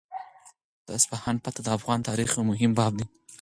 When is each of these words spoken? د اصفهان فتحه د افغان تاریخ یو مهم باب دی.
د 0.85 0.87
اصفهان 0.99 1.35
فتحه 1.43 1.61
د 1.63 1.67
افغان 1.77 1.99
تاریخ 2.09 2.29
یو 2.35 2.43
مهم 2.51 2.71
باب 2.79 2.93
دی. 2.99 3.05